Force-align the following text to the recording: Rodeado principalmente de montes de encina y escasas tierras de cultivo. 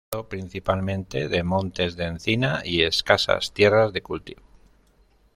Rodeado 0.09 0.29
principalmente 0.29 1.27
de 1.27 1.43
montes 1.43 1.95
de 1.95 2.05
encina 2.05 2.63
y 2.65 2.81
escasas 2.81 3.53
tierras 3.53 3.93
de 3.93 4.01
cultivo. 4.01 4.41